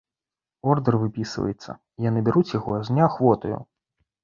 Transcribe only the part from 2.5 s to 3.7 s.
яго з неахвотаю.